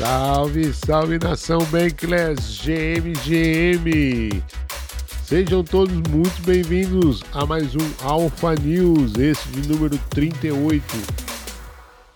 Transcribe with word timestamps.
Salve, 0.00 0.72
salve 0.72 1.18
nação 1.18 1.58
Bankless 1.66 2.64
GMGM! 2.64 4.30
Sejam 5.22 5.62
todos 5.62 5.94
muito 6.08 6.40
bem-vindos 6.42 7.22
a 7.34 7.44
mais 7.44 7.76
um 7.76 7.80
Alpha 8.02 8.54
News, 8.54 9.18
esse 9.18 9.46
de 9.50 9.68
número 9.68 9.98
38. 10.08 10.82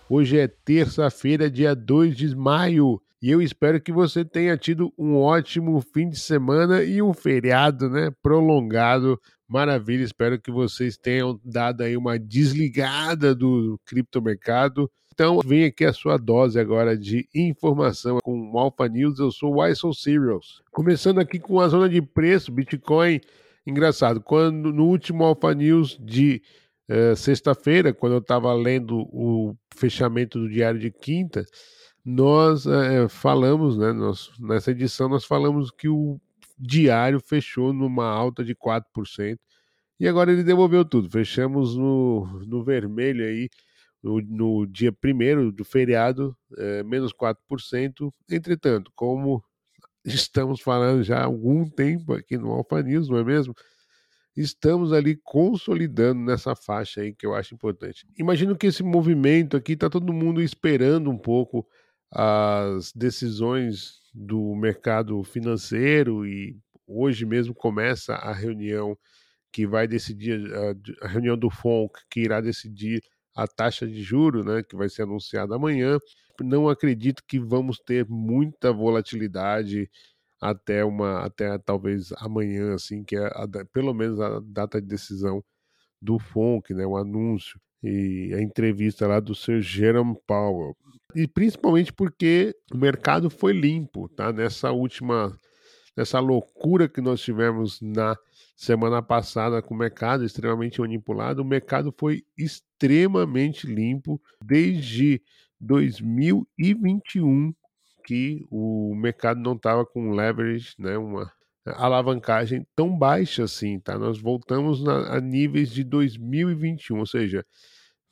Hoje 0.09 0.39
é 0.39 0.49
terça-feira, 0.49 1.51
dia 1.51 1.75
2 1.75 2.17
de 2.17 2.35
maio, 2.35 3.03
e 3.21 3.31
eu 3.31 3.43
espero 3.43 3.79
que 3.79 3.93
você 3.93 4.25
tenha 4.25 4.57
tido 4.57 4.91
um 4.97 5.17
ótimo 5.17 5.79
fim 5.93 6.09
de 6.09 6.19
semana 6.19 6.83
e 6.83 7.03
um 7.03 7.13
feriado, 7.13 7.91
né, 7.91 8.11
prolongado. 8.23 9.21
Maravilha, 9.49 10.03
espero 10.03 10.41
que 10.41 10.51
vocês 10.51 10.97
tenham 10.97 11.41
dado 11.45 11.83
aí 11.83 11.97
uma 11.97 12.19
desligada 12.19 13.35
do 13.35 13.79
criptomercado 13.85 14.91
então, 15.15 15.39
vem 15.47 15.67
aqui 15.67 15.85
a 15.85 15.93
sua 15.93 16.17
dose 16.17 16.59
agora 16.59 16.99
de 16.99 17.29
informação 17.33 18.19
com 18.21 18.51
o 18.51 18.59
Alpha 18.59 18.89
News. 18.89 19.21
Eu 19.21 19.31
sou 19.31 19.55
o 19.55 19.65
ISO 19.65 19.95
Serials. 19.95 20.61
Começando 20.73 21.21
aqui 21.21 21.39
com 21.39 21.61
a 21.61 21.69
zona 21.69 21.89
de 21.89 22.03
preço, 22.03 22.51
Bitcoin. 22.51 23.21
Engraçado, 23.65 24.21
quando 24.21 24.73
no 24.73 24.87
último 24.87 25.23
Alpha 25.23 25.55
News 25.55 25.97
de 26.01 26.43
uh, 26.91 27.15
sexta-feira, 27.15 27.95
quando 27.95 28.15
eu 28.15 28.19
estava 28.19 28.53
lendo 28.55 29.03
o 29.13 29.55
fechamento 29.77 30.41
do 30.41 30.51
diário 30.51 30.81
de 30.81 30.91
quinta, 30.91 31.45
nós 32.05 32.67
uh, 32.67 33.09
falamos, 33.09 33.79
né, 33.79 33.93
nós, 33.93 34.33
nessa 34.41 34.73
edição, 34.73 35.09
nós 35.09 35.25
falamos 35.25 35.71
que 35.71 35.89
o 35.89 36.21
diário 36.59 37.21
fechou 37.21 37.73
numa 37.73 38.07
alta 38.07 38.45
de 38.45 38.55
4%. 38.55 39.39
E 39.99 40.09
agora 40.09 40.33
ele 40.33 40.43
devolveu 40.43 40.85
tudo. 40.85 41.11
Fechamos 41.11 41.77
no, 41.77 42.27
no 42.47 42.65
vermelho 42.65 43.25
aí 43.25 43.49
no, 44.03 44.21
no 44.21 44.67
dia 44.67 44.93
primeiro 44.93 45.51
do 45.51 45.65
feriado, 45.65 46.37
é, 46.59 46.83
menos 46.83 47.13
4%. 47.13 48.11
Entretanto, 48.31 48.93
como 48.95 49.43
estamos 50.05 50.61
falando 50.61 51.03
já 51.03 51.21
há 51.21 51.25
algum 51.25 51.65
tempo 51.69 52.13
aqui 52.13 52.37
no 52.37 52.53
Alfa 52.53 52.83
News, 52.83 53.09
não 53.09 53.17
é 53.19 53.25
mesmo? 53.25 53.55
Estamos 54.37 54.93
ali 54.93 55.17
consolidando 55.23 56.21
nessa 56.21 56.57
faixa 56.57 57.01
aí 57.01 57.15
que 57.15 57.25
eu 57.25 57.35
acho 57.35 57.55
importante. 57.55 58.05
Imagino 58.19 58.57
que 58.57 58.67
esse 58.67 58.83
movimento 58.83 59.57
aqui 59.57 59.73
está 59.73 59.89
todo 59.89 60.13
mundo 60.13 60.43
esperando 60.43 61.09
um 61.09 61.17
pouco 61.17 61.67
as 62.11 62.93
decisões 62.93 64.04
do 64.15 64.55
mercado 64.55 65.23
financeiro 65.25 66.27
e 66.27 66.57
hoje 66.87 67.27
mesmo 67.27 67.55
começa 67.55 68.15
a 68.15 68.33
reunião 68.33 68.97
que 69.53 69.67
vai 69.67 69.89
decidir 69.89 70.41
a, 70.55 71.07
a 71.07 71.09
reunião 71.09 71.37
do 71.39 71.51
FONC 71.51 71.93
que 72.11 72.21
irá 72.21 72.41
decidir 72.41 73.03
a 73.37 73.47
taxa 73.49 73.87
de 73.87 74.03
juro, 74.03 74.45
né, 74.45 74.63
que 74.63 74.77
vai 74.77 74.89
ser 74.89 75.03
anunciada 75.03 75.57
amanhã. 75.57 75.99
Não 76.41 76.69
acredito 76.69 77.23
que 77.27 77.39
vamos 77.41 77.79
ter 77.81 78.07
muita 78.09 78.73
volatilidade 78.73 79.91
até 80.41 80.85
uma 80.85 81.25
até 81.27 81.59
talvez 81.59 82.13
amanhã, 82.19 82.75
assim, 82.75 83.05
que 83.05 83.17
é 83.17 83.27
a, 83.27 83.47
pelo 83.73 83.95
menos 83.95 84.21
a 84.21 84.41
data 84.45 84.81
de 84.81 84.89
decisão 84.89 85.43
do 86.03 86.19
FONC, 86.19 86.75
né, 86.75 86.87
o 86.87 86.97
anúncio 86.97 87.61
e 87.85 88.33
a 88.35 88.41
entrevista 88.41 89.07
lá 89.07 89.21
do 89.21 89.35
Sir 89.35 89.61
Jerome 89.61 90.17
Powell. 90.27 90.75
E 91.15 91.29
principalmente 91.29 91.93
porque 91.93 92.57
o 92.73 92.79
mercado 92.79 93.29
foi 93.29 93.53
limpo, 93.53 94.09
tá? 94.09 94.33
Nessa 94.33 94.73
última 94.73 95.37
nessa 95.97 96.19
loucura 96.19 96.89
que 96.89 97.01
nós 97.01 97.21
tivemos 97.21 97.81
na 97.81 98.17
semana 98.57 99.01
passada 99.01 99.63
com 99.63 99.75
o 99.75 99.79
mercado 99.79 100.25
extremamente 100.25 100.81
manipulado, 100.81 101.43
o 101.43 101.45
mercado 101.45 101.95
foi 101.97 102.25
extremamente 102.37 103.67
limpo 103.67 104.21
desde 104.45 105.23
2021 105.61 107.55
que 108.05 108.45
o 108.51 108.95
mercado 108.97 109.41
não 109.41 109.55
estava 109.55 109.87
com 109.87 110.11
leverage, 110.11 110.75
né, 110.79 110.99
uma 110.99 111.33
alavancagem 111.67 112.67
tão 112.77 112.97
baixa 112.97 113.45
assim, 113.45 113.79
tá? 113.81 113.99
Nós 113.99 114.21
voltamos 114.21 114.83
na, 114.83 115.17
a 115.17 115.21
níveis 115.21 115.71
de 115.71 115.83
2021, 115.85 116.99
ou 116.99 117.07
seja, 117.07 117.45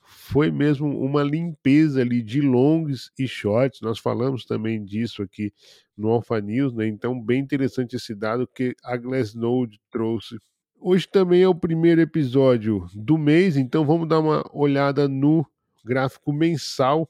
foi 0.05 0.51
mesmo 0.51 0.87
uma 0.99 1.23
limpeza 1.23 2.01
ali 2.01 2.21
de 2.21 2.41
longs 2.41 3.11
e 3.17 3.27
shorts. 3.27 3.81
Nós 3.81 3.99
falamos 3.99 4.45
também 4.45 4.83
disso 4.83 5.21
aqui 5.21 5.51
no 5.97 6.09
Alpha 6.09 6.39
News, 6.39 6.73
né? 6.73 6.87
Então, 6.87 7.19
bem 7.19 7.39
interessante 7.39 7.95
esse 7.95 8.15
dado 8.15 8.47
que 8.47 8.75
a 8.83 8.97
Glassnode 8.97 9.79
trouxe. 9.91 10.37
Hoje 10.79 11.07
também 11.07 11.41
é 11.41 11.47
o 11.47 11.55
primeiro 11.55 12.01
episódio 12.01 12.85
do 12.93 13.17
mês, 13.17 13.55
então 13.55 13.85
vamos 13.85 14.07
dar 14.07 14.19
uma 14.19 14.43
olhada 14.51 15.07
no 15.07 15.45
gráfico 15.83 16.33
mensal. 16.33 17.09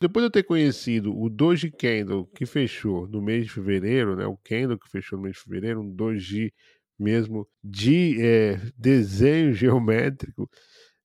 Depois 0.00 0.22
de 0.22 0.26
eu 0.26 0.30
ter 0.30 0.42
conhecido 0.42 1.16
o 1.16 1.28
Doji 1.28 1.70
Candle 1.70 2.26
que 2.34 2.46
fechou 2.46 3.08
no 3.08 3.22
mês 3.22 3.44
de 3.46 3.52
fevereiro, 3.52 4.16
né? 4.16 4.26
O 4.26 4.36
Candle 4.36 4.78
que 4.78 4.90
fechou 4.90 5.18
no 5.18 5.24
mês 5.24 5.36
de 5.36 5.42
fevereiro, 5.42 5.80
um 5.80 5.90
Doji 5.90 6.52
mesmo 6.98 7.46
de 7.62 8.20
é, 8.20 8.60
desenho 8.76 9.52
geométrico. 9.52 10.48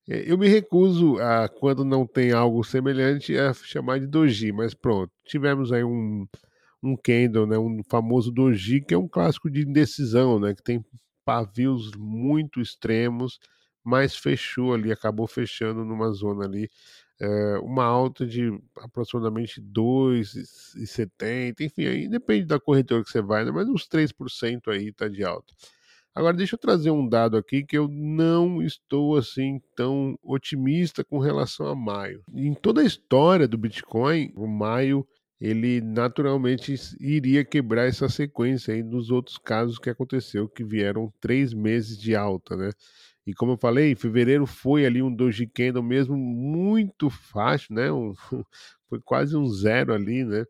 É, 0.10 0.32
eu 0.32 0.38
me 0.38 0.48
recuso 0.48 1.18
a, 1.20 1.48
quando 1.48 1.86
não 1.86 2.06
tem 2.06 2.32
algo 2.32 2.64
semelhante, 2.64 3.38
a 3.38 3.54
chamar 3.54 4.00
de 4.00 4.08
doji, 4.08 4.52
mas 4.52 4.74
pronto. 4.74 5.12
Tivemos 5.26 5.72
aí 5.72 5.84
um, 5.84 6.26
um 6.82 6.96
candle, 6.96 7.46
né, 7.46 7.58
um 7.58 7.82
famoso 7.90 8.32
doji, 8.32 8.82
que 8.82 8.94
é 8.94 8.98
um 8.98 9.08
clássico 9.08 9.50
de 9.50 9.62
indecisão, 9.62 10.40
né, 10.40 10.54
que 10.56 10.64
tem 10.64 10.84
pavios 11.26 11.92
muito 11.96 12.60
extremos, 12.60 13.40
mas 13.84 14.16
fechou 14.16 14.74
ali, 14.74 14.92
acabou 14.92 15.28
fechando 15.28 15.86
numa 15.86 16.12
zona 16.12 16.46
ali, 16.46 16.68
é, 17.20 17.58
uma 17.60 17.84
alta 17.84 18.26
de 18.26 18.50
aproximadamente 18.78 19.62
2,70, 19.62 21.62
enfim, 21.62 21.86
aí 21.86 22.08
depende 22.08 22.46
da 22.46 22.60
corretora 22.60 23.04
que 23.04 23.10
você 23.10 23.22
vai, 23.22 23.44
né, 23.44 23.52
mas 23.52 23.68
uns 23.68 23.88
3% 23.88 24.72
aí 24.72 24.92
tá 24.92 25.08
de 25.08 25.24
alta. 25.24 25.54
Agora, 26.16 26.36
deixa 26.36 26.56
eu 26.56 26.60
trazer 26.60 26.92
um 26.92 27.08
dado 27.08 27.38
aqui 27.38 27.64
que 27.64 27.78
eu 27.78 27.88
não 27.88 28.62
estou 28.62 29.16
assim 29.16 29.62
tão 29.76 30.18
otimista 30.24 31.04
com 31.04 31.20
relação 31.20 31.68
a 31.68 31.76
maio. 31.76 32.24
Em 32.34 32.54
toda 32.54 32.82
a 32.82 32.86
história 32.86 33.48
do 33.48 33.58
Bitcoin, 33.58 34.32
o 34.36 34.48
maio 34.48 35.08
ele 35.40 35.80
naturalmente 35.80 36.76
iria 37.00 37.46
quebrar 37.46 37.88
essa 37.88 38.10
sequência 38.10 38.74
aí 38.74 38.84
dos 38.84 39.10
outros 39.10 39.38
casos 39.38 39.80
que 39.80 39.90
aconteceu, 39.90 40.50
que 40.50 40.64
vieram 40.64 41.14
três 41.22 41.54
meses 41.54 41.98
de 41.98 42.16
alta, 42.16 42.58
né? 42.58 42.72
E 43.26 43.34
como 43.34 43.54
eu 43.54 43.58
falei, 43.58 43.96
fevereiro 43.96 44.46
foi 44.46 44.86
ali 44.86 45.02
um 45.02 45.14
Doji 45.14 45.48
Candle 45.48 45.84
mesmo 45.84 46.18
muito 46.18 47.10
fácil, 47.10 47.76
né? 47.76 47.92
Um, 47.92 48.14
foi 48.90 49.00
quase 49.04 49.36
um 49.36 49.48
zero 49.48 49.94
ali, 49.94 50.24
né? 50.24 50.46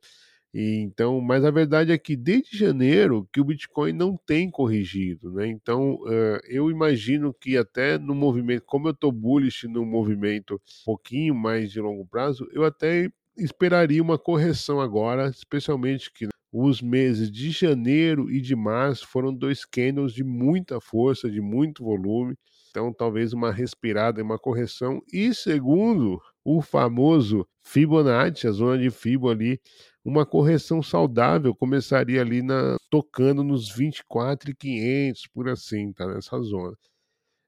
E, 0.53 0.79
então, 0.81 1.21
mas 1.21 1.45
a 1.45 1.51
verdade 1.51 1.91
é 1.91 1.97
que 1.97 2.15
desde 2.15 2.57
janeiro 2.57 3.27
que 3.31 3.39
o 3.39 3.43
Bitcoin 3.43 3.93
não 3.93 4.17
tem 4.17 4.49
corrigido, 4.49 5.31
né? 5.31 5.47
Então, 5.47 5.95
uh, 5.95 6.39
eu 6.47 6.71
imagino 6.71 7.33
que 7.33 7.55
até 7.55 7.99
no 7.99 8.15
movimento, 8.15 8.63
como 8.65 8.87
eu 8.87 8.91
estou 8.91 9.11
bullish 9.11 9.67
no 9.67 9.85
movimento 9.85 10.55
um 10.55 10.85
pouquinho 10.85 11.35
mais 11.35 11.71
de 11.71 11.79
longo 11.79 12.05
prazo, 12.07 12.47
eu 12.51 12.63
até 12.63 13.09
esperaria 13.37 14.01
uma 14.01 14.17
correção 14.17 14.81
agora, 14.81 15.29
especialmente 15.29 16.11
que 16.11 16.27
os 16.51 16.81
meses 16.81 17.31
de 17.31 17.51
janeiro 17.51 18.31
e 18.31 18.41
de 18.41 18.55
março 18.55 19.07
foram 19.07 19.31
dois 19.33 19.63
candles 19.63 20.13
de 20.13 20.23
muita 20.23 20.81
força, 20.81 21.29
de 21.29 21.39
muito 21.39 21.83
volume. 21.83 22.35
Então, 22.69 22.93
talvez 22.93 23.33
uma 23.33 23.51
respirada 23.51 24.19
e 24.19 24.23
uma 24.23 24.37
correção. 24.37 25.01
E 25.11 25.33
segundo 25.33 26.21
o 26.43 26.61
famoso 26.61 27.47
Fibonacci, 27.63 28.47
a 28.47 28.51
zona 28.51 28.77
de 28.77 28.89
Fibo 28.89 29.29
ali, 29.29 29.59
uma 30.03 30.25
correção 30.25 30.81
saudável 30.81 31.53
começaria 31.53 32.21
ali 32.21 32.41
na 32.41 32.77
tocando 32.89 33.43
nos 33.43 33.69
24,500 33.69 35.27
por 35.27 35.49
assim, 35.49 35.91
tá 35.93 36.07
nessa 36.07 36.39
zona. 36.41 36.75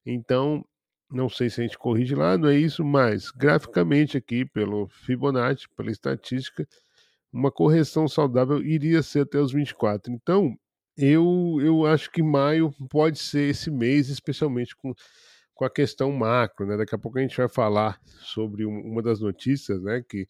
Então, 0.06 0.64
não 1.12 1.30
sei 1.30 1.50
se 1.50 1.62
a 1.62 1.64
gente 1.64 1.78
corrige 1.78 2.16
lá, 2.16 2.38
não 2.38 2.50
é 2.50 2.58
isso, 2.58 2.84
mas 2.84 3.32
graficamente 3.32 4.18
aqui 4.18 4.46
pelo 4.46 4.88
Fibonacci, 4.88 5.68
pela 5.76 5.92
estatística, 5.92 6.68
uma 7.32 7.52
correção 7.52 8.08
saudável 8.08 8.62
iria 8.64 9.02
ser 9.04 9.22
até 9.22 9.40
os 9.40 9.52
24. 9.54 10.12
Então, 10.14 10.56
eu 11.02 11.58
eu 11.62 11.86
acho 11.86 12.12
que 12.12 12.24
maio 12.24 12.72
pode 12.90 13.20
ser 13.20 13.50
esse 13.50 13.70
mês, 13.72 14.10
especialmente 14.10 14.76
com 14.76 14.94
com 15.62 15.66
a 15.66 15.70
questão 15.70 16.12
macro, 16.12 16.66
né? 16.66 16.76
Daqui 16.76 16.96
a 16.96 16.98
pouco 16.98 17.20
a 17.20 17.22
gente 17.22 17.38
vai 17.38 17.48
falar 17.48 18.00
sobre 18.20 18.66
uma 18.66 19.00
das 19.00 19.20
notícias, 19.22 19.80
né, 19.84 20.04
que 20.10 20.26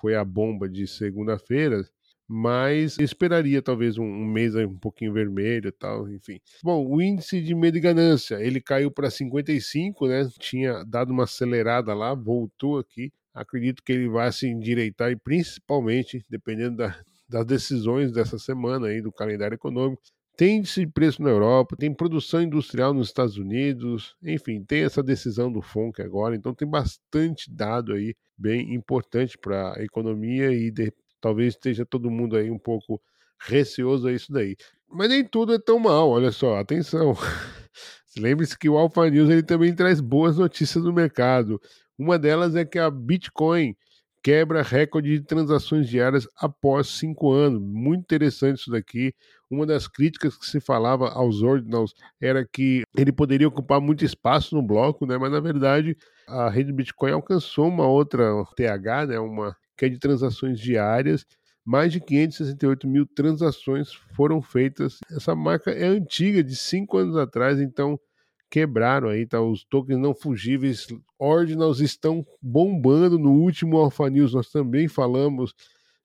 foi 0.00 0.14
a 0.14 0.24
bomba 0.24 0.68
de 0.68 0.86
segunda-feira, 0.86 1.84
mas 2.28 2.96
esperaria 3.00 3.60
talvez 3.60 3.98
um, 3.98 4.04
um, 4.04 4.24
mês 4.24 4.54
um 4.54 4.78
pouquinho 4.78 5.12
vermelho 5.12 5.68
e 5.70 5.72
tal, 5.72 6.08
enfim. 6.08 6.40
Bom, 6.62 6.86
o 6.86 7.02
índice 7.02 7.40
de 7.40 7.52
medo 7.52 7.76
e 7.78 7.80
ganância, 7.80 8.36
ele 8.40 8.60
caiu 8.60 8.88
para 8.88 9.10
55, 9.10 10.06
né? 10.06 10.28
Tinha 10.38 10.84
dado 10.84 11.10
uma 11.10 11.24
acelerada 11.24 11.92
lá, 11.92 12.14
voltou 12.14 12.78
aqui. 12.78 13.12
Acredito 13.34 13.82
que 13.82 13.92
ele 13.92 14.08
vai 14.08 14.30
se 14.30 14.46
endireitar 14.46 15.10
e 15.10 15.16
principalmente, 15.16 16.24
dependendo 16.30 16.76
da, 16.76 16.96
das 17.28 17.44
decisões 17.44 18.12
dessa 18.12 18.38
semana 18.38 18.86
aí 18.86 19.02
do 19.02 19.10
calendário 19.10 19.56
econômico, 19.56 20.02
tem 20.36 20.58
índice 20.58 20.86
preço 20.86 21.22
na 21.22 21.30
Europa, 21.30 21.76
tem 21.76 21.92
produção 21.94 22.42
industrial 22.42 22.92
nos 22.92 23.08
Estados 23.08 23.38
Unidos, 23.38 24.14
enfim, 24.22 24.62
tem 24.62 24.84
essa 24.84 25.02
decisão 25.02 25.50
do 25.50 25.62
FONC 25.62 26.02
agora, 26.02 26.36
então 26.36 26.54
tem 26.54 26.68
bastante 26.68 27.50
dado 27.50 27.94
aí 27.94 28.14
bem 28.36 28.74
importante 28.74 29.38
para 29.38 29.74
a 29.78 29.82
economia 29.82 30.52
e 30.52 30.70
de, 30.70 30.92
talvez 31.20 31.54
esteja 31.54 31.86
todo 31.86 32.10
mundo 32.10 32.36
aí 32.36 32.50
um 32.50 32.58
pouco 32.58 33.00
receoso 33.40 34.08
a 34.08 34.12
isso 34.12 34.30
daí. 34.30 34.56
Mas 34.88 35.08
nem 35.08 35.24
tudo 35.24 35.54
é 35.54 35.58
tão 35.58 35.78
mal, 35.78 36.10
olha 36.10 36.30
só, 36.30 36.58
atenção. 36.58 37.14
Lembre-se 38.18 38.58
que 38.58 38.68
o 38.68 38.76
Alpha 38.76 39.08
News 39.08 39.30
ele 39.30 39.42
também 39.42 39.74
traz 39.74 40.00
boas 40.00 40.36
notícias 40.36 40.84
do 40.84 40.92
mercado. 40.92 41.60
Uma 41.98 42.18
delas 42.18 42.54
é 42.54 42.64
que 42.64 42.78
a 42.78 42.90
Bitcoin 42.90 43.74
quebra 44.22 44.60
recorde 44.60 45.18
de 45.18 45.24
transações 45.24 45.88
diárias 45.88 46.26
após 46.36 46.88
cinco 46.88 47.30
anos. 47.30 47.62
Muito 47.62 48.00
interessante 48.00 48.58
isso 48.58 48.70
daqui. 48.70 49.14
Uma 49.50 49.64
das 49.64 49.86
críticas 49.86 50.36
que 50.36 50.46
se 50.46 50.60
falava 50.60 51.08
aos 51.10 51.42
ordinals 51.42 51.94
era 52.20 52.44
que 52.44 52.82
ele 52.96 53.12
poderia 53.12 53.46
ocupar 53.46 53.80
muito 53.80 54.04
espaço 54.04 54.54
no 54.54 54.62
bloco, 54.62 55.06
né? 55.06 55.16
Mas 55.16 55.30
na 55.30 55.40
verdade 55.40 55.96
a 56.28 56.48
rede 56.48 56.72
Bitcoin 56.72 57.12
alcançou 57.12 57.68
uma 57.68 57.86
outra 57.86 58.32
TH, 58.56 59.06
né? 59.06 59.18
Uma 59.18 59.56
que 59.76 59.84
é 59.84 59.88
de 59.88 59.98
transações 59.98 60.58
diárias. 60.58 61.24
Mais 61.64 61.92
de 61.92 62.00
568 62.00 62.86
mil 62.88 63.06
transações 63.06 63.92
foram 64.14 64.40
feitas. 64.40 64.98
Essa 65.10 65.34
marca 65.34 65.70
é 65.70 65.86
antiga, 65.86 66.42
de 66.42 66.54
cinco 66.54 66.96
anos 66.96 67.16
atrás, 67.16 67.60
então 67.60 67.98
quebraram 68.50 69.08
aí, 69.08 69.26
tá? 69.26 69.40
Os 69.40 69.64
tokens 69.64 69.98
não 69.98 70.14
fugíveis 70.14 70.86
Ordinals 71.18 71.80
estão 71.80 72.24
bombando. 72.40 73.18
No 73.18 73.32
último 73.32 73.76
Alpha 73.78 74.08
News 74.08 74.34
nós 74.34 74.50
também 74.50 74.88
falamos 74.88 75.54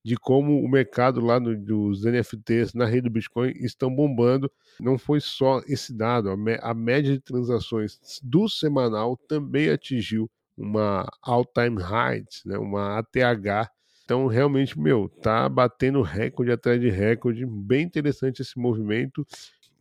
de 0.03 0.15
como 0.15 0.59
o 0.59 0.69
mercado 0.69 1.21
lá 1.21 1.37
dos 1.39 2.03
NFTs 2.03 2.73
na 2.73 2.85
rede 2.85 3.03
do 3.03 3.09
Bitcoin 3.09 3.51
estão 3.57 3.93
bombando. 3.93 4.51
Não 4.79 4.97
foi 4.97 5.19
só 5.19 5.61
esse 5.67 5.93
dado, 5.93 6.29
a, 6.29 6.37
me, 6.37 6.57
a 6.61 6.73
média 6.73 7.11
de 7.13 7.19
transações 7.19 7.99
do 8.23 8.49
semanal 8.49 9.15
também 9.27 9.69
atingiu 9.69 10.29
uma 10.57 11.07
all-time 11.21 11.81
high, 11.81 12.23
né, 12.45 12.57
uma 12.57 12.99
ATH. 12.99 13.69
Então, 14.03 14.27
realmente, 14.27 14.77
meu, 14.77 15.07
tá 15.07 15.47
batendo 15.47 16.01
recorde 16.01 16.51
atrás 16.51 16.81
de 16.81 16.89
recorde. 16.89 17.45
Bem 17.45 17.83
interessante 17.83 18.41
esse 18.41 18.59
movimento. 18.59 19.25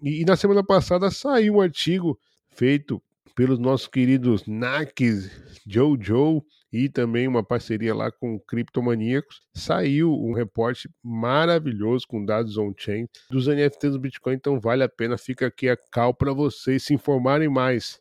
E, 0.02 0.20
e 0.20 0.24
na 0.24 0.36
semana 0.36 0.62
passada 0.62 1.10
saiu 1.10 1.56
um 1.56 1.60
artigo 1.60 2.18
feito 2.50 3.02
pelos 3.34 3.58
nossos 3.58 3.88
queridos 3.88 4.46
Nakes, 4.46 5.30
Jojo 5.66 6.44
e 6.72 6.88
também 6.88 7.26
uma 7.26 7.42
parceria 7.42 7.94
lá 7.94 8.10
com 8.10 8.38
Criptomaníacos. 8.40 9.42
Saiu 9.54 10.12
um 10.12 10.32
reporte 10.32 10.88
maravilhoso 11.02 12.06
com 12.06 12.24
dados 12.24 12.56
on-chain 12.56 13.08
dos 13.30 13.46
NFTs 13.46 13.92
do 13.92 13.98
Bitcoin, 13.98 14.34
então 14.34 14.60
vale 14.60 14.82
a 14.82 14.88
pena, 14.88 15.18
fica 15.18 15.46
aqui 15.46 15.68
a 15.68 15.76
cal 15.76 16.14
para 16.14 16.32
vocês 16.32 16.84
se 16.84 16.94
informarem 16.94 17.48
mais. 17.48 18.00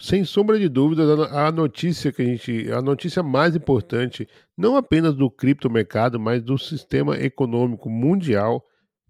Sem 0.00 0.24
sombra 0.24 0.58
de 0.58 0.68
dúvida, 0.68 1.02
a 1.30 1.52
notícia 1.52 2.10
que 2.10 2.22
a 2.22 2.24
gente, 2.24 2.72
a 2.72 2.80
notícia 2.80 3.22
mais 3.22 3.54
importante, 3.54 4.26
não 4.56 4.74
apenas 4.74 5.14
do 5.14 5.30
criptomercado, 5.30 6.18
mas 6.18 6.42
do 6.42 6.56
sistema 6.56 7.18
econômico 7.18 7.90
mundial, 7.90 8.64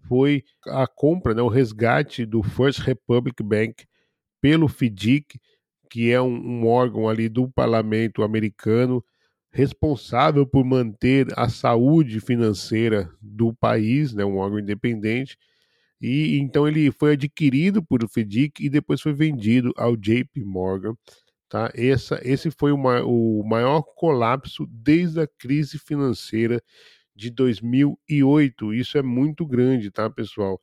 foi 0.07 0.43
a 0.67 0.85
compra, 0.85 1.33
né, 1.33 1.41
o 1.41 1.47
resgate 1.47 2.25
do 2.25 2.43
First 2.43 2.79
Republic 2.79 3.41
Bank 3.41 3.85
pelo 4.41 4.67
FDIC, 4.67 5.39
que 5.91 6.11
é 6.11 6.21
um, 6.21 6.33
um 6.33 6.67
órgão 6.67 7.09
ali 7.09 7.29
do 7.29 7.49
parlamento 7.51 8.23
americano 8.23 9.03
responsável 9.51 10.47
por 10.47 10.63
manter 10.65 11.27
a 11.37 11.49
saúde 11.49 12.21
financeira 12.21 13.11
do 13.21 13.53
país, 13.53 14.13
né, 14.13 14.23
um 14.25 14.37
órgão 14.37 14.59
independente. 14.59 15.37
E 16.01 16.37
então 16.39 16.67
ele 16.67 16.91
foi 16.91 17.13
adquirido 17.13 17.83
por 17.83 18.03
o 18.03 18.07
FDIC 18.07 18.65
e 18.65 18.69
depois 18.69 19.01
foi 19.01 19.13
vendido 19.13 19.73
ao 19.77 19.95
JP 19.97 20.43
Morgan. 20.45 20.95
Tá? 21.49 21.69
Essa, 21.75 22.19
esse 22.23 22.49
foi 22.49 22.71
uma, 22.71 23.03
o 23.03 23.43
maior 23.43 23.83
colapso 23.95 24.65
desde 24.71 25.19
a 25.19 25.27
crise 25.27 25.77
financeira 25.77 26.63
de 27.15 27.29
2008. 27.29 28.73
Isso 28.73 28.97
é 28.97 29.01
muito 29.03 29.45
grande, 29.45 29.91
tá, 29.91 30.09
pessoal? 30.09 30.59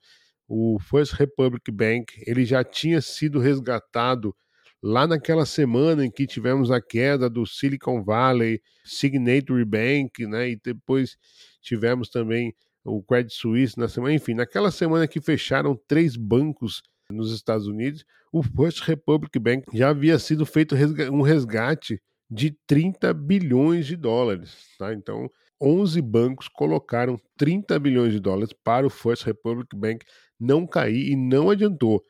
o 0.48 0.78
First 0.80 1.12
Republic 1.12 1.70
Bank 1.70 2.06
ele 2.26 2.44
já 2.44 2.64
tinha 2.64 3.02
sido 3.02 3.38
resgatado 3.38 4.34
lá 4.82 5.06
naquela 5.06 5.44
semana 5.44 6.04
em 6.04 6.10
que 6.10 6.26
tivemos 6.26 6.70
a 6.70 6.80
queda 6.80 7.28
do 7.28 7.46
Silicon 7.46 8.02
Valley 8.02 8.60
Signatory 8.84 9.64
Bank, 9.64 10.26
né? 10.26 10.50
E 10.50 10.56
depois 10.62 11.16
tivemos 11.60 12.08
também 12.08 12.54
o 12.84 13.02
Credit 13.02 13.34
Suisse 13.34 13.78
na 13.78 13.88
semana, 13.88 14.14
enfim, 14.14 14.34
naquela 14.34 14.70
semana 14.70 15.06
que 15.06 15.20
fecharam 15.20 15.78
três 15.86 16.16
bancos 16.16 16.82
nos 17.10 17.32
Estados 17.32 17.66
Unidos, 17.66 18.04
o 18.32 18.42
First 18.42 18.80
Republic 18.82 19.38
Bank 19.38 19.64
já 19.72 19.90
havia 19.90 20.18
sido 20.18 20.44
feito 20.44 20.74
um 21.10 21.22
resgate 21.22 22.00
de 22.30 22.54
30 22.66 23.14
bilhões 23.14 23.86
de 23.86 23.96
dólares, 23.96 24.54
tá? 24.78 24.92
Então, 24.92 25.30
11 25.60 26.00
bancos 26.02 26.46
colocaram 26.48 27.18
30 27.36 27.78
bilhões 27.78 28.12
de 28.12 28.20
dólares 28.20 28.52
para 28.64 28.86
o 28.86 28.90
First 28.90 29.24
Republic 29.24 29.74
Bank 29.74 30.04
não 30.38 30.66
cair 30.66 31.10
e 31.10 31.16
não 31.16 31.50
adiantou. 31.50 32.02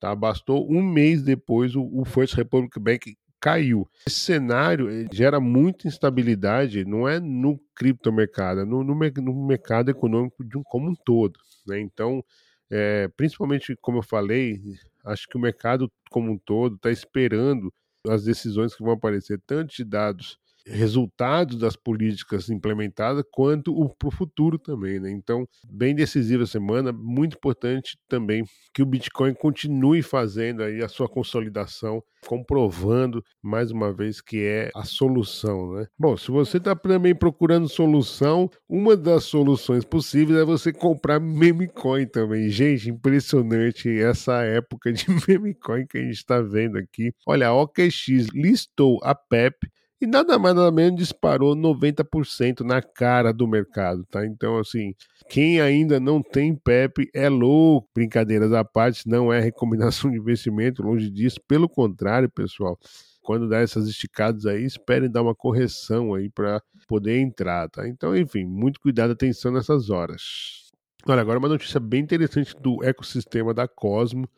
Tá? 0.00 0.14
Bastou 0.14 0.66
um 0.70 0.82
mês 0.82 1.22
depois 1.22 1.76
o, 1.76 1.82
o 1.92 2.04
First 2.04 2.34
Republic 2.34 2.80
Bank 2.80 3.14
caiu. 3.38 3.88
Esse 4.06 4.16
cenário 4.16 4.88
gera 5.12 5.38
muita 5.38 5.86
instabilidade, 5.86 6.84
não 6.84 7.06
é 7.08 7.20
no 7.20 7.60
criptomercado, 7.74 8.60
é 8.60 8.64
no, 8.64 8.82
no, 8.82 8.94
no 8.94 9.46
mercado 9.46 9.90
econômico 9.90 10.42
de 10.42 10.58
um, 10.58 10.62
como 10.62 10.90
um 10.90 10.94
todo. 10.94 11.38
Né? 11.66 11.80
Então, 11.80 12.24
é, 12.70 13.08
principalmente, 13.16 13.76
como 13.80 13.98
eu 13.98 14.02
falei, 14.02 14.60
acho 15.04 15.28
que 15.28 15.36
o 15.36 15.40
mercado 15.40 15.90
como 16.10 16.32
um 16.32 16.38
todo 16.38 16.76
está 16.76 16.90
esperando 16.90 17.72
as 18.08 18.24
decisões 18.24 18.74
que 18.74 18.82
vão 18.82 18.92
aparecer, 18.92 19.40
tanto 19.46 19.74
de 19.74 19.84
dados 19.84 20.38
resultados 20.66 21.58
das 21.58 21.76
políticas 21.76 22.50
implementadas 22.50 23.24
quanto 23.30 23.74
para 23.98 24.08
o 24.08 24.12
futuro 24.12 24.58
também, 24.58 25.00
né? 25.00 25.10
Então, 25.10 25.46
bem 25.70 25.94
decisiva 25.94 26.46
semana, 26.46 26.92
muito 26.92 27.36
importante 27.36 27.98
também 28.08 28.44
que 28.74 28.82
o 28.82 28.86
Bitcoin 28.86 29.34
continue 29.34 30.02
fazendo 30.02 30.62
aí 30.62 30.82
a 30.82 30.88
sua 30.88 31.08
consolidação, 31.08 32.02
comprovando 32.26 33.22
mais 33.42 33.70
uma 33.70 33.92
vez 33.92 34.20
que 34.20 34.42
é 34.42 34.70
a 34.74 34.84
solução, 34.84 35.74
né? 35.74 35.86
Bom, 35.98 36.16
se 36.16 36.30
você 36.30 36.58
está 36.58 36.76
também 36.76 37.14
procurando 37.14 37.68
solução, 37.68 38.48
uma 38.68 38.96
das 38.96 39.24
soluções 39.24 39.84
possíveis 39.84 40.38
é 40.38 40.44
você 40.44 40.72
comprar 40.72 41.20
memecoin 41.20 42.06
também. 42.06 42.48
Gente, 42.48 42.90
impressionante 42.90 43.88
essa 44.00 44.42
época 44.42 44.92
de 44.92 45.06
memecoin 45.28 45.86
que 45.86 45.98
a 45.98 46.02
gente 46.02 46.16
está 46.16 46.40
vendo 46.40 46.78
aqui. 46.78 47.12
Olha, 47.26 47.48
a 47.48 47.54
OKX 47.54 48.28
listou 48.34 48.98
a 49.02 49.14
PEP 49.14 49.56
e 50.00 50.06
nada 50.06 50.38
mais 50.38 50.54
nada 50.54 50.70
menos 50.72 50.98
disparou 50.98 51.54
90% 51.54 52.60
na 52.60 52.80
cara 52.80 53.32
do 53.32 53.46
mercado, 53.46 54.04
tá? 54.04 54.24
Então, 54.24 54.58
assim, 54.58 54.94
quem 55.28 55.60
ainda 55.60 56.00
não 56.00 56.22
tem 56.22 56.54
PEP 56.54 57.10
é 57.14 57.28
louco. 57.28 57.88
Brincadeiras 57.94 58.52
à 58.52 58.64
parte, 58.64 59.06
não 59.06 59.32
é 59.32 59.40
recomendação 59.40 60.10
de 60.10 60.16
investimento, 60.16 60.82
longe 60.82 61.10
disso. 61.10 61.38
Pelo 61.46 61.68
contrário, 61.68 62.30
pessoal, 62.30 62.78
quando 63.22 63.48
dá 63.48 63.58
essas 63.58 63.86
esticadas 63.88 64.46
aí, 64.46 64.64
esperem 64.64 65.10
dar 65.10 65.22
uma 65.22 65.34
correção 65.34 66.14
aí 66.14 66.30
para 66.30 66.62
poder 66.88 67.18
entrar, 67.18 67.68
tá? 67.68 67.86
Então, 67.86 68.16
enfim, 68.16 68.44
muito 68.44 68.80
cuidado, 68.80 69.12
atenção 69.12 69.52
nessas 69.52 69.90
horas. 69.90 70.70
Olha, 71.06 71.20
agora 71.20 71.38
uma 71.38 71.48
notícia 71.48 71.78
bem 71.78 72.02
interessante 72.02 72.54
do 72.60 72.82
ecossistema 72.84 73.54
da 73.54 73.68
Cosmo 73.68 74.28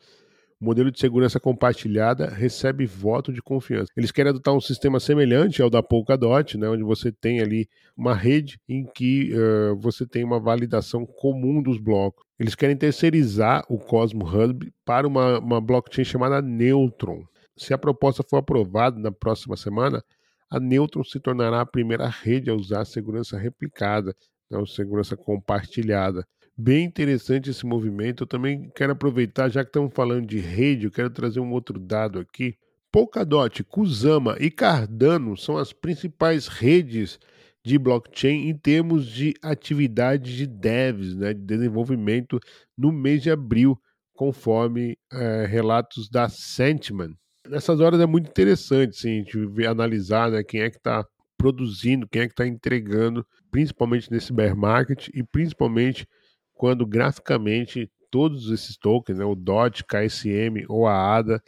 o 0.59 0.65
modelo 0.65 0.91
de 0.91 0.99
segurança 0.99 1.39
compartilhada 1.39 2.27
recebe 2.27 2.85
voto 2.85 3.31
de 3.33 3.41
confiança. 3.41 3.91
Eles 3.95 4.11
querem 4.11 4.29
adotar 4.29 4.53
um 4.53 4.61
sistema 4.61 4.99
semelhante 4.99 5.61
ao 5.61 5.69
da 5.69 5.83
Polkadot, 5.83 6.57
né, 6.57 6.69
onde 6.69 6.83
você 6.83 7.11
tem 7.11 7.41
ali 7.41 7.67
uma 7.95 8.13
rede 8.13 8.59
em 8.67 8.85
que 8.85 9.33
uh, 9.33 9.75
você 9.77 10.05
tem 10.05 10.23
uma 10.23 10.39
validação 10.39 11.05
comum 11.05 11.61
dos 11.61 11.77
blocos. 11.77 12.23
Eles 12.39 12.55
querem 12.55 12.75
terceirizar 12.75 13.63
o 13.69 13.77
Cosmo 13.77 14.25
Hub 14.25 14.71
para 14.85 15.07
uma, 15.07 15.39
uma 15.39 15.61
blockchain 15.61 16.05
chamada 16.05 16.41
Neutron. 16.41 17.23
Se 17.55 17.73
a 17.73 17.77
proposta 17.77 18.23
for 18.23 18.37
aprovada 18.37 18.99
na 18.99 19.11
próxima 19.11 19.55
semana, 19.55 20.03
a 20.49 20.59
Neutron 20.59 21.03
se 21.03 21.19
tornará 21.19 21.61
a 21.61 21.65
primeira 21.65 22.07
rede 22.07 22.49
a 22.49 22.55
usar 22.55 22.85
segurança 22.85 23.37
replicada, 23.37 24.15
né, 24.49 24.63
segurança 24.65 25.15
compartilhada 25.15 26.25
bem 26.57 26.85
interessante 26.85 27.49
esse 27.49 27.65
movimento. 27.65 28.23
Eu 28.23 28.27
também 28.27 28.71
quero 28.75 28.93
aproveitar, 28.93 29.49
já 29.49 29.63
que 29.63 29.69
estamos 29.69 29.93
falando 29.93 30.25
de 30.27 30.39
rede, 30.39 30.85
eu 30.85 30.91
quero 30.91 31.09
trazer 31.09 31.39
um 31.39 31.51
outro 31.51 31.79
dado 31.79 32.19
aqui. 32.19 32.55
Polkadot, 32.91 33.63
Kusama 33.63 34.37
e 34.39 34.51
Cardano 34.51 35.35
são 35.35 35.57
as 35.57 35.73
principais 35.73 36.47
redes 36.47 37.19
de 37.65 37.77
blockchain 37.79 38.49
em 38.49 38.57
termos 38.57 39.07
de 39.07 39.33
atividade 39.41 40.35
de 40.35 40.45
devs, 40.45 41.15
né, 41.15 41.33
de 41.33 41.41
desenvolvimento 41.41 42.39
no 42.77 42.91
mês 42.91 43.23
de 43.23 43.31
abril, 43.31 43.79
conforme 44.13 44.97
é, 45.11 45.45
relatos 45.45 46.09
da 46.09 46.29
Sentiment. 46.29 47.13
Nessas 47.47 47.79
horas 47.79 47.99
é 47.99 48.05
muito 48.05 48.29
interessante 48.29 48.95
sim, 48.95 49.09
a 49.09 49.23
gente 49.23 49.45
ver, 49.47 49.67
analisar 49.67 50.29
né, 50.29 50.43
quem 50.43 50.61
é 50.61 50.69
que 50.69 50.77
está 50.77 51.05
produzindo, 51.37 52.07
quem 52.07 52.21
é 52.21 52.27
que 52.27 52.33
está 52.33 52.45
entregando, 52.45 53.25
principalmente 53.49 54.11
nesse 54.11 54.31
bear 54.31 54.55
market 54.55 55.07
e 55.13 55.23
principalmente 55.23 56.05
quando 56.53 56.85
graficamente 56.85 57.89
todos 58.11 58.51
esses 58.51 58.77
tokens, 58.77 59.17
né, 59.17 59.25
o 59.25 59.35
DOT, 59.35 59.83
KSM 59.85 60.65
ou 60.69 60.87
a 60.87 61.15
ADA, 61.17 61.41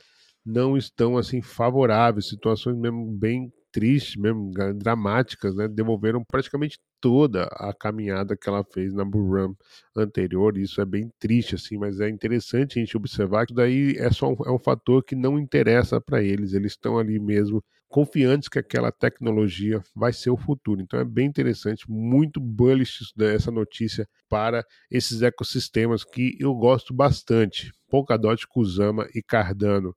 não 0.46 0.78
estão 0.78 1.18
assim 1.18 1.42
favoráveis, 1.42 2.28
situações 2.30 2.78
mesmo 2.78 3.06
bem 3.12 3.52
tristes 3.72 4.16
mesmo, 4.16 4.52
dramáticas, 4.76 5.54
né? 5.54 5.68
Devolveram 5.68 6.24
praticamente 6.24 6.80
toda 7.02 7.44
a 7.52 7.74
caminhada 7.74 8.38
que 8.38 8.48
ela 8.48 8.64
fez 8.64 8.94
na 8.94 9.04
Bull 9.04 9.54
anterior. 9.96 10.58
Isso 10.58 10.80
é 10.80 10.86
bem 10.86 11.12
triste, 11.20 11.56
assim, 11.56 11.78
mas 11.78 12.00
é 12.00 12.08
interessante 12.10 12.80
a 12.80 12.82
gente 12.82 12.96
observar 12.96 13.46
que 13.46 13.54
daí 13.54 13.96
é 13.98 14.10
só 14.12 14.32
um, 14.32 14.38
é 14.46 14.52
um 14.52 14.60
fator 14.60 15.04
que 15.04 15.14
não 15.14 15.38
interessa 15.38 16.00
para 16.00 16.24
eles. 16.24 16.54
Eles 16.54 16.72
estão 16.72 16.98
ali 16.98 17.20
mesmo 17.20 17.62
confiantes 17.96 18.50
que 18.50 18.60
aquela 18.60 18.92
tecnologia 18.92 19.82
vai 19.96 20.12
ser 20.12 20.30
o 20.30 20.36
futuro. 20.36 20.82
Então 20.82 21.00
é 21.00 21.06
bem 21.06 21.26
interessante, 21.26 21.90
muito 21.90 22.42
bullish 22.42 23.14
essa 23.18 23.50
notícia 23.50 24.06
para 24.28 24.66
esses 24.92 25.22
ecossistemas 25.22 26.04
que 26.04 26.36
eu 26.38 26.54
gosto 26.54 26.94
bastante. 26.94 27.72
Polkadot, 27.90 28.46
Kusama 28.50 29.08
e 29.16 29.24
Cardano. 29.24 29.96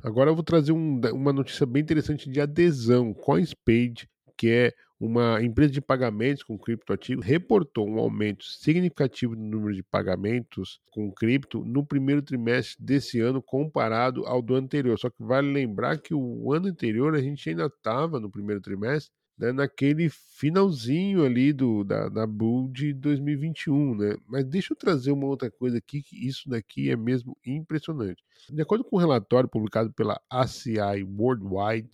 Agora 0.00 0.30
eu 0.30 0.34
vou 0.36 0.44
trazer 0.44 0.70
um, 0.70 1.00
uma 1.12 1.32
notícia 1.32 1.66
bem 1.66 1.82
interessante 1.82 2.30
de 2.30 2.40
adesão. 2.40 3.12
CoinSpade, 3.12 4.08
que 4.38 4.48
é 4.48 4.72
uma 5.04 5.42
empresa 5.42 5.70
de 5.70 5.80
pagamentos 5.82 6.42
com 6.42 6.58
criptoativos, 6.58 7.24
reportou 7.24 7.86
um 7.86 7.98
aumento 7.98 8.44
significativo 8.44 9.34
no 9.34 9.44
número 9.44 9.74
de 9.74 9.82
pagamentos 9.82 10.80
com 10.90 11.12
cripto 11.12 11.62
no 11.62 11.84
primeiro 11.84 12.22
trimestre 12.22 12.82
desse 12.82 13.20
ano 13.20 13.42
comparado 13.42 14.24
ao 14.26 14.40
do 14.40 14.54
anterior. 14.54 14.98
Só 14.98 15.10
que 15.10 15.22
vale 15.22 15.52
lembrar 15.52 15.98
que 15.98 16.14
o 16.14 16.52
ano 16.52 16.68
anterior 16.68 17.14
a 17.14 17.20
gente 17.20 17.50
ainda 17.50 17.66
estava 17.66 18.18
no 18.18 18.30
primeiro 18.30 18.62
trimestre 18.62 19.12
né, 19.36 19.52
naquele 19.52 20.08
finalzinho 20.08 21.24
ali 21.24 21.52
do, 21.52 21.84
da, 21.84 22.08
da 22.08 22.26
Bull 22.26 22.70
de 22.70 22.94
2021, 22.94 23.96
né? 23.96 24.16
Mas 24.26 24.44
deixa 24.44 24.72
eu 24.72 24.76
trazer 24.76 25.10
uma 25.10 25.26
outra 25.26 25.50
coisa 25.50 25.78
aqui, 25.78 26.02
que 26.02 26.26
isso 26.26 26.48
daqui 26.48 26.90
é 26.90 26.96
mesmo 26.96 27.36
impressionante. 27.44 28.22
De 28.48 28.62
acordo 28.62 28.84
com 28.84 28.96
um 28.96 29.00
relatório 29.00 29.48
publicado 29.48 29.92
pela 29.92 30.20
ACI 30.30 31.02
Worldwide, 31.02 31.90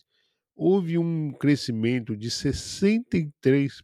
houve 0.54 0.98
um 0.98 1.32
crescimento 1.32 2.16
de 2.16 2.30
63% 2.30 3.82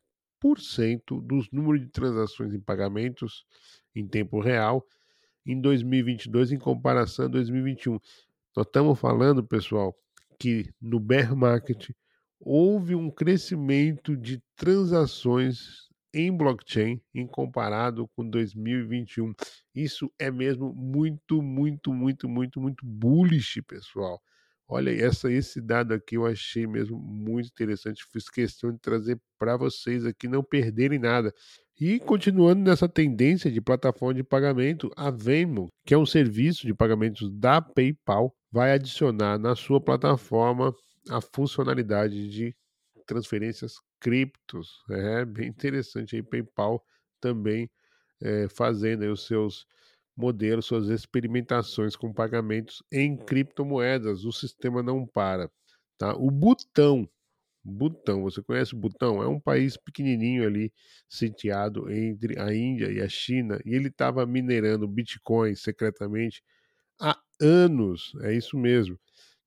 dos 1.23 1.51
números 1.51 1.81
de 1.81 1.89
transações 1.89 2.53
em 2.53 2.61
pagamentos 2.61 3.45
em 3.95 4.07
tempo 4.07 4.41
real 4.41 4.85
em 5.47 5.61
2022 5.61 6.53
em 6.53 6.59
comparação 6.59 7.27
a 7.27 7.29
2021. 7.29 7.99
Nós 8.57 8.67
estamos 8.67 8.99
falando, 8.99 9.47
pessoal, 9.47 9.95
que 10.39 10.73
no 10.81 10.99
bear 10.99 11.37
market 11.37 11.91
houve 12.41 12.95
um 12.95 13.11
crescimento 13.11 14.17
de 14.17 14.43
transações 14.57 15.87
em 16.13 16.35
blockchain 16.35 17.01
em 17.15 17.27
comparado 17.27 18.09
com 18.17 18.29
2021. 18.29 19.35
Isso 19.75 20.11
é 20.19 20.31
mesmo 20.31 20.73
muito, 20.75 21.43
muito, 21.43 21.93
muito, 21.93 22.29
muito, 22.29 22.61
muito 22.61 22.87
bullish, 22.87 23.61
pessoal. 23.63 24.21
Olha, 24.69 24.91
essa, 24.91 25.31
esse 25.31 25.61
dado 25.61 25.95
aqui 25.95 26.17
eu 26.17 26.27
achei 26.27 26.67
mesmo 26.67 26.99
muito 26.99 27.47
interessante. 27.47 28.05
Fiz 28.13 28.29
questão 28.29 28.73
de 28.73 28.79
trazer 28.81 29.21
para 29.39 29.57
vocês 29.57 30.05
aqui 30.05 30.27
não 30.27 30.43
perderem 30.43 30.99
nada. 30.99 31.33
E 31.79 32.01
continuando 32.01 32.63
nessa 32.63 32.89
tendência 32.89 33.51
de 33.51 33.61
plataforma 33.61 34.15
de 34.15 34.25
pagamento, 34.25 34.91
a 34.97 35.11
Venmo, 35.11 35.69
que 35.85 35.95
é 35.95 35.99
um 35.99 36.07
serviço 36.07 36.67
de 36.67 36.75
pagamentos 36.75 37.31
da 37.31 37.61
PayPal, 37.61 38.35
vai 38.51 38.73
adicionar 38.73 39.39
na 39.39 39.55
sua 39.55 39.81
plataforma 39.81 40.75
a 41.11 41.21
funcionalidade 41.21 42.29
de 42.29 42.57
transferências 43.07 43.75
criptos. 44.01 44.83
É 44.91 45.25
bem 45.25 45.49
interessante 45.49 46.17
aí, 46.17 46.23
PayPal 46.23 46.83
também 47.21 47.71
é, 48.21 48.49
fazendo 48.49 49.11
os 49.13 49.27
seus 49.27 49.67
modelos, 50.17 50.67
suas 50.67 50.89
experimentações 50.89 51.95
com 51.95 52.13
pagamentos 52.13 52.83
em 52.91 53.17
criptomoedas. 53.17 54.25
O 54.25 54.33
sistema 54.33 54.83
não 54.83 55.07
para. 55.07 55.51
Tá? 55.99 56.15
O 56.17 56.31
Butão, 56.31 57.09
Butão, 57.65 58.23
você 58.23 58.41
conhece 58.43 58.75
o 58.75 58.79
Butão? 58.79 59.23
É 59.23 59.27
um 59.27 59.41
país 59.41 59.77
pequenininho 59.77 60.47
ali, 60.47 60.73
sitiado 61.09 61.91
entre 61.91 62.39
a 62.39 62.55
Índia 62.55 62.91
e 62.93 63.01
a 63.01 63.09
China, 63.09 63.59
e 63.65 63.75
ele 63.75 63.89
estava 63.89 64.25
minerando 64.25 64.87
Bitcoin 64.87 65.55
secretamente 65.57 66.43
há 67.01 67.19
anos. 67.41 68.13
É 68.23 68.33
isso 68.33 68.57
mesmo. 68.57 68.99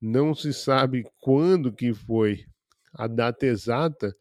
Não 0.02 0.36
se 0.36 0.54
sabe 0.54 1.06
quando 1.20 1.74
que 1.74 1.94
foi 1.94 2.44
a 2.94 3.08
data 3.08 3.46
exata, 3.46 4.14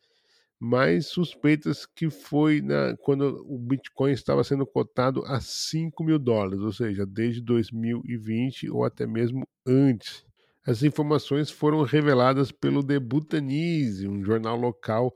mas 0.61 1.07
suspeitas 1.07 1.87
que 1.87 2.11
foi 2.11 2.61
na, 2.61 2.97
quando 2.99 3.45
o 3.47 3.59
Bitcoin 3.59 4.13
estava 4.13 4.43
sendo 4.43 4.67
cotado 4.67 5.25
a 5.27 5.41
5 5.41 6.03
mil 6.03 6.19
dólares, 6.19 6.61
ou 6.61 6.73
seja, 6.73 7.07
desde 7.07 7.41
2020 7.41 8.71
ou 8.71 8.85
até 8.85 9.07
mesmo 9.07 9.47
antes. 9.67 10.27
As 10.67 10.83
informações 10.83 11.51
foram 11.51 11.83
reveladas 11.83 12.51
pelo 12.51 12.85
The 12.85 12.99
Bhutanese, 12.99 14.09
um 14.09 14.23
jornal 14.23 14.57
local 14.57 15.15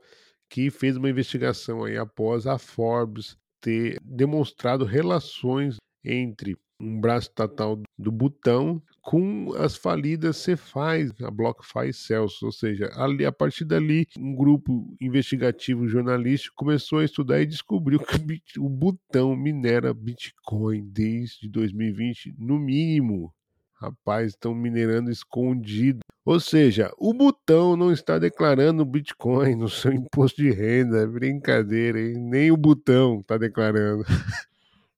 que 0.49 0.69
fez 0.69 0.95
uma 0.97 1.09
investigação 1.09 1.83
aí 1.83 1.97
após 1.97 2.47
a 2.47 2.57
Forbes 2.57 3.35
ter 3.59 3.97
demonstrado 4.03 4.85
relações 4.85 5.77
entre 6.03 6.57
um 6.83 6.99
braço 6.99 7.29
estatal 7.29 7.79
do 7.97 8.11
Butão 8.11 8.81
com 9.01 9.53
as 9.57 9.75
falidas 9.75 10.37
Cefaz, 10.37 11.11
a 11.21 11.29
BlockFi 11.29 11.89
e 11.89 11.93
Celsius, 11.93 12.41
ou 12.41 12.51
seja, 12.51 12.89
ali, 12.95 13.25
a 13.25 13.31
partir 13.31 13.65
dali 13.65 14.07
um 14.17 14.33
grupo 14.33 14.95
investigativo 14.99 15.87
jornalístico 15.87 16.55
começou 16.55 16.99
a 16.99 17.05
estudar 17.05 17.41
e 17.41 17.45
descobriu 17.45 17.99
que 18.45 18.59
o 18.59 18.69
Butão 18.69 19.35
minera 19.35 19.93
Bitcoin 19.93 20.89
desde 20.89 21.49
2020, 21.49 22.35
no 22.37 22.57
mínimo. 22.57 23.33
Rapaz, 23.73 24.29
estão 24.29 24.55
minerando 24.55 25.11
escondido. 25.11 25.99
Ou 26.25 26.39
seja, 26.39 26.89
o 26.97 27.13
Butão 27.13 27.75
não 27.75 27.91
está 27.91 28.17
declarando 28.17 28.85
Bitcoin 28.85 29.55
no 29.55 29.67
seu 29.67 29.91
imposto 29.91 30.41
de 30.41 30.51
renda. 30.51 31.01
É 31.01 31.05
brincadeira, 31.05 31.99
hein? 31.99 32.13
Nem 32.17 32.49
o 32.49 32.55
Butão 32.55 33.19
está 33.19 33.37
declarando. 33.37 34.05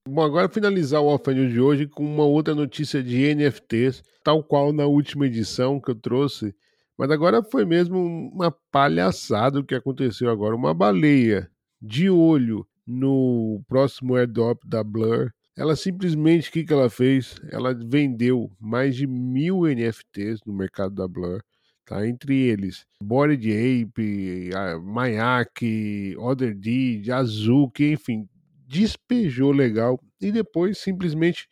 Bom, 0.08 0.22
agora 0.22 0.48
finalizar 0.48 1.02
o 1.02 1.08
Off 1.08 1.34
de 1.34 1.60
hoje 1.60 1.88
com 1.88 2.06
uma 2.06 2.24
outra 2.24 2.54
notícia 2.54 3.02
de 3.02 3.34
NFTs, 3.34 4.04
tal 4.24 4.44
qual 4.44 4.72
na 4.72 4.86
última 4.86 5.26
edição 5.26 5.82
que 5.82 5.90
eu 5.90 5.96
trouxe. 5.96 6.54
Mas 6.96 7.10
agora 7.10 7.42
foi 7.42 7.66
mesmo 7.66 7.98
uma 8.32 8.52
palhaçada 8.72 9.60
o 9.60 9.64
que 9.64 9.74
aconteceu 9.74 10.30
agora. 10.30 10.56
Uma 10.56 10.76
baleia 10.76 11.50
de 11.82 12.08
olho 12.08 12.68
no 12.86 13.64
próximo 13.68 14.16
airdrop 14.16 14.62
da 14.64 14.84
Blur. 14.84 15.32
Ela 15.58 15.76
simplesmente, 15.76 16.50
o 16.50 16.52
que, 16.52 16.64
que 16.64 16.72
ela 16.72 16.90
fez? 16.90 17.38
Ela 17.50 17.74
vendeu 17.74 18.52
mais 18.60 18.96
de 18.96 19.08
mil 19.08 19.64
NFTs 19.66 20.40
no 20.46 20.54
mercado 20.54 20.94
da 20.94 21.08
Blur. 21.08 21.42
Tá? 21.84 22.08
Entre 22.08 22.36
eles, 22.36 22.86
Body 23.02 23.52
Ape, 23.52 24.52
Mayak, 24.84 26.16
Other 26.20 26.56
D, 26.56 27.04
Azuki, 27.12 27.94
enfim, 27.94 28.28
despejou 28.68 29.52
legal 29.52 30.00
e 30.22 30.32
depois 30.32 30.78
simplesmente 30.78 31.48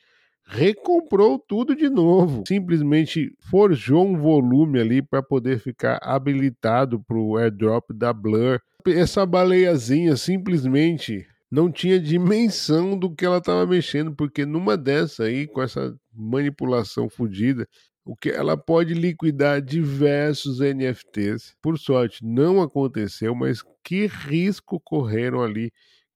recomprou 0.46 1.40
tudo 1.40 1.76
de 1.76 1.90
novo. 1.90 2.44
Simplesmente 2.48 3.32
forjou 3.50 4.06
um 4.06 4.18
volume 4.18 4.80
ali 4.80 5.02
para 5.02 5.24
poder 5.24 5.60
ficar 5.60 6.00
habilitado 6.02 7.02
para 7.02 7.18
o 7.18 7.38
airdrop 7.38 7.92
da 7.94 8.12
Blur. 8.12 8.60
Essa 8.86 9.26
baleiazinha 9.26 10.16
simplesmente 10.18 11.26
não 11.50 11.72
tinha 11.72 12.00
dimensão 12.00 12.98
do 12.98 13.14
que 13.14 13.26
ela 13.26 13.38
estava 13.38 13.66
mexendo, 13.66 14.16
porque 14.16 14.46
numa 14.46 14.76
dessa 14.76 15.26
aí, 15.26 15.48
com 15.48 15.62
essa 15.62 15.96
manipulação 16.12 17.08
fodida, 17.08 17.68
o 18.04 18.16
que 18.16 18.30
ela 18.30 18.58
pode 18.58 18.94
liquidar 18.94 19.62
diversos 19.62 20.60
NFTs. 20.60 21.56
Por 21.62 21.78
sorte, 21.78 22.26
não 22.26 22.62
aconteceu, 22.62 23.34
mas 23.34 23.64
que 23.84 24.08
risco 24.08 24.80
correram 24.80 25.42
ali 25.42 25.72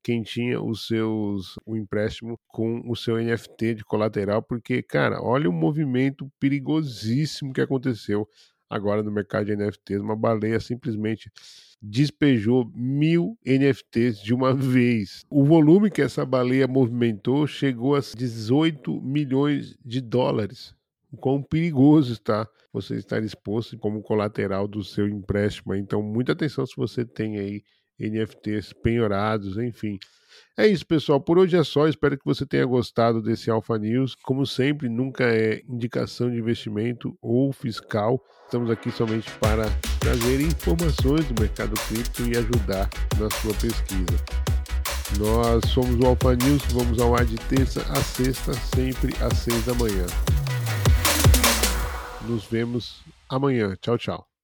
quem 0.07 0.23
tinha 0.23 0.61
os 0.61 0.87
seus 0.87 1.59
o 1.65 1.75
empréstimo 1.75 2.39
com 2.47 2.81
o 2.89 2.95
seu 2.95 3.17
NFT 3.17 3.75
de 3.75 3.83
colateral, 3.83 4.41
porque, 4.41 4.81
cara, 4.81 5.21
olha 5.21 5.49
o 5.49 5.53
movimento 5.53 6.31
perigosíssimo 6.39 7.51
que 7.51 7.59
aconteceu 7.59 8.25
agora 8.69 9.03
no 9.03 9.11
mercado 9.11 9.47
de 9.47 9.55
NFTs. 9.57 9.99
Uma 9.99 10.15
baleia 10.15 10.61
simplesmente 10.61 11.29
despejou 11.81 12.71
mil 12.73 13.37
NFTs 13.45 14.21
de 14.23 14.33
uma 14.33 14.53
vez. 14.55 15.25
O 15.29 15.43
volume 15.43 15.91
que 15.91 16.01
essa 16.01 16.25
baleia 16.25 16.69
movimentou 16.69 17.45
chegou 17.45 17.93
a 17.93 17.99
18 17.99 19.01
milhões 19.01 19.77
de 19.83 19.99
dólares. 19.99 20.73
O 21.11 21.17
quão 21.17 21.43
perigoso 21.43 22.13
está 22.13 22.47
você 22.71 22.95
estar 22.95 23.21
exposto 23.21 23.77
como 23.77 24.01
colateral 24.01 24.69
do 24.69 24.81
seu 24.85 25.05
empréstimo. 25.05 25.75
Então, 25.75 26.01
muita 26.01 26.31
atenção 26.31 26.65
se 26.65 26.77
você 26.77 27.03
tem 27.03 27.37
aí 27.37 27.61
NFTs 27.99 28.73
penhorados, 28.73 29.57
enfim. 29.57 29.97
É 30.57 30.67
isso, 30.67 30.85
pessoal. 30.85 31.21
Por 31.21 31.37
hoje 31.37 31.55
é 31.55 31.63
só. 31.63 31.87
Espero 31.87 32.17
que 32.17 32.25
você 32.25 32.45
tenha 32.45 32.65
gostado 32.65 33.21
desse 33.21 33.49
Alpha 33.49 33.77
News. 33.77 34.15
Como 34.23 34.45
sempre, 34.45 34.89
nunca 34.89 35.23
é 35.23 35.61
indicação 35.67 36.31
de 36.31 36.37
investimento 36.37 37.17
ou 37.21 37.51
fiscal. 37.51 38.19
Estamos 38.45 38.69
aqui 38.69 38.91
somente 38.91 39.29
para 39.39 39.65
trazer 39.99 40.41
informações 40.41 41.25
do 41.25 41.41
mercado 41.41 41.73
cripto 41.87 42.23
e 42.23 42.37
ajudar 42.37 42.89
na 43.19 43.29
sua 43.29 43.53
pesquisa. 43.53 44.47
Nós 45.19 45.69
somos 45.69 45.99
o 45.99 46.07
Alpha 46.07 46.35
News, 46.35 46.63
vamos 46.71 46.99
ao 46.99 47.15
ar 47.15 47.25
de 47.25 47.37
terça 47.47 47.81
a 47.91 47.95
sexta, 47.95 48.53
sempre 48.53 49.13
às 49.23 49.37
seis 49.37 49.65
da 49.65 49.73
manhã. 49.73 50.05
Nos 52.27 52.45
vemos 52.45 53.03
amanhã. 53.29 53.75
Tchau, 53.79 53.97
tchau. 53.97 54.36